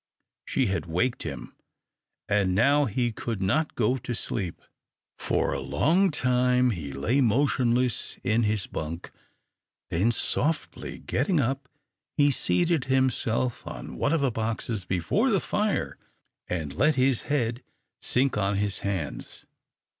[0.45, 1.55] She had waked him,
[2.27, 4.63] and now he could not go to sleep.
[5.19, 9.11] For a long time he lay motionless in his bunk,
[9.91, 11.69] then softly getting up,
[12.17, 15.99] he seated himself on one of the boxes before the fire,
[16.47, 17.61] and let his head
[18.01, 19.45] sink on his hands.